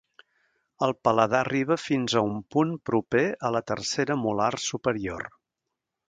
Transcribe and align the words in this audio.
El 0.85 0.93
paladar 1.07 1.41
arriba 1.43 1.75
fins 1.81 2.15
a 2.21 2.23
un 2.29 2.39
punt 2.55 2.71
proper 2.91 3.21
a 3.49 3.51
la 3.59 3.61
tercera 3.73 4.17
molar 4.23 4.49
superior. 4.69 5.29